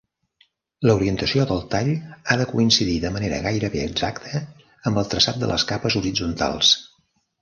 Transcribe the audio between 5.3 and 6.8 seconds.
de les capes horitzontals.